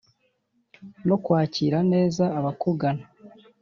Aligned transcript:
no 1.07 1.15
kwakira 1.23 1.77
neza 1.91 2.23
abakugana, 2.39 3.03